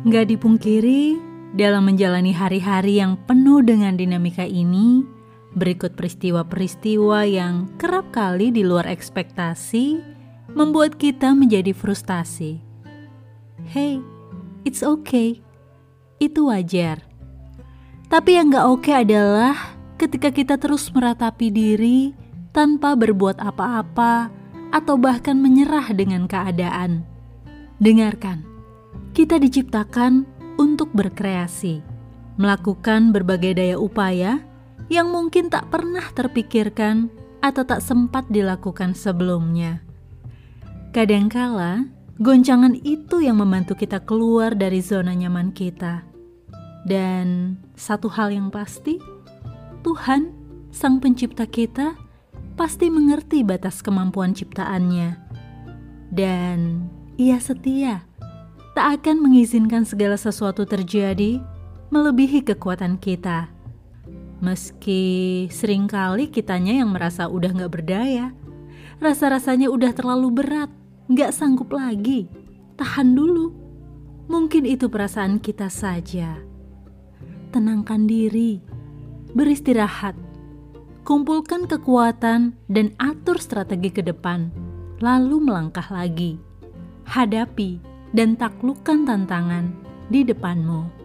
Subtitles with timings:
[0.00, 1.20] Gak dipungkiri,
[1.52, 5.04] dalam menjalani hari-hari yang penuh dengan dinamika ini,
[5.52, 10.00] berikut peristiwa-peristiwa yang kerap kali di luar ekspektasi
[10.56, 12.64] membuat kita menjadi frustasi.
[13.68, 14.00] Hey,
[14.64, 15.44] it's okay.
[16.16, 17.04] Itu wajar.
[18.08, 22.16] Tapi yang gak oke okay adalah ketika kita terus meratapi diri
[22.56, 24.32] tanpa berbuat apa-apa
[24.72, 27.04] atau bahkan menyerah dengan keadaan.
[27.84, 28.49] Dengarkan
[29.20, 30.24] kita diciptakan
[30.56, 31.84] untuk berkreasi,
[32.40, 34.40] melakukan berbagai daya upaya
[34.88, 37.12] yang mungkin tak pernah terpikirkan
[37.44, 39.84] atau tak sempat dilakukan sebelumnya.
[40.96, 41.84] Kadangkala,
[42.16, 46.00] goncangan itu yang membantu kita keluar dari zona nyaman kita.
[46.88, 48.96] Dan satu hal yang pasti,
[49.84, 50.32] Tuhan,
[50.72, 51.92] Sang Pencipta kita,
[52.56, 55.12] pasti mengerti batas kemampuan ciptaannya.
[56.08, 56.88] Dan
[57.20, 58.08] ia setia
[58.80, 61.36] tak akan mengizinkan segala sesuatu terjadi
[61.92, 63.52] melebihi kekuatan kita.
[64.40, 68.32] Meski sering kali kitanya yang merasa udah gak berdaya,
[68.96, 70.72] rasa-rasanya udah terlalu berat,
[71.12, 72.24] gak sanggup lagi.
[72.80, 73.52] Tahan dulu,
[74.32, 76.40] mungkin itu perasaan kita saja.
[77.52, 78.64] Tenangkan diri,
[79.36, 80.16] beristirahat,
[81.04, 84.48] kumpulkan kekuatan dan atur strategi ke depan,
[85.04, 86.40] lalu melangkah lagi.
[87.04, 89.70] Hadapi dan taklukkan tantangan
[90.10, 90.99] di depanmu.